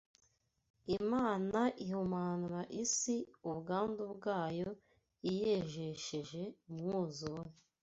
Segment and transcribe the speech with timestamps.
[0.97, 3.15] Imana ihumanura isi
[3.49, 4.69] ubwandu bwayo
[5.29, 7.51] iyejesheje umwuzure